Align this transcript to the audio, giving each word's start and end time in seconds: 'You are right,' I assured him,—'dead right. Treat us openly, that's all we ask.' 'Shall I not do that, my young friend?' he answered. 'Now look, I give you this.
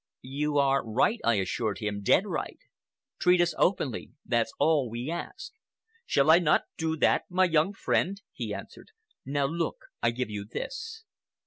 'You 0.23 0.57
are 0.57 0.83
right,' 0.83 1.19
I 1.23 1.35
assured 1.35 1.77
him,—'dead 1.77 2.25
right. 2.25 2.57
Treat 3.19 3.39
us 3.39 3.53
openly, 3.59 4.09
that's 4.25 4.51
all 4.57 4.89
we 4.89 5.11
ask.' 5.11 5.53
'Shall 6.07 6.31
I 6.31 6.39
not 6.39 6.63
do 6.75 6.97
that, 6.97 7.25
my 7.29 7.45
young 7.45 7.71
friend?' 7.73 8.19
he 8.33 8.51
answered. 8.51 8.87
'Now 9.27 9.45
look, 9.45 9.77
I 10.01 10.09
give 10.09 10.31
you 10.31 10.43
this. 10.43 11.03